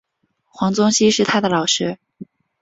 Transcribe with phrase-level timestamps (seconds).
[0.45, 1.99] 黄宗羲是他的老师。